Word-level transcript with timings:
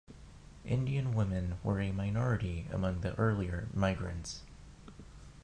Indian 0.65 1.13
women 1.13 1.59
were 1.63 1.79
a 1.79 1.91
minority 1.91 2.65
among 2.71 3.01
the 3.01 3.13
earlier 3.19 3.67
migrants. 3.71 4.41